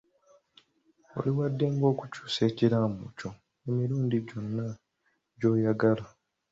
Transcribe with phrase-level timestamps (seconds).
[1.17, 3.29] Oli waddembe okukyusa ekiraamo kyo
[3.67, 4.65] emirundi gyonna
[5.39, 6.05] gy'oyagala.